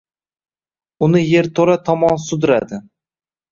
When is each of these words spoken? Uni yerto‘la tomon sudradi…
Uni 1.09 1.21
yerto‘la 1.27 1.77
tomon 1.91 2.19
sudradi… 2.27 2.83